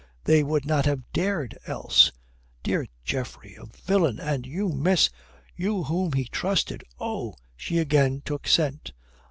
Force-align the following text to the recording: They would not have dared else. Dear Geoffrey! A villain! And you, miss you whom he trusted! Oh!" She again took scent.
They 0.23 0.41
would 0.41 0.65
not 0.65 0.87
have 0.87 1.03
dared 1.13 1.59
else. 1.67 2.11
Dear 2.63 2.87
Geoffrey! 3.03 3.53
A 3.53 3.67
villain! 3.67 4.19
And 4.19 4.47
you, 4.47 4.69
miss 4.69 5.11
you 5.55 5.83
whom 5.83 6.13
he 6.13 6.25
trusted! 6.25 6.83
Oh!" 6.99 7.35
She 7.55 7.77
again 7.77 8.23
took 8.25 8.47
scent. 8.47 8.93